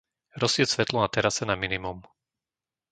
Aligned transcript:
Rozsvieť 0.41 0.69
svetlo 0.81 0.97
na 1.05 1.09
terase 1.15 1.43
na 1.47 1.53
minimum. 1.63 1.97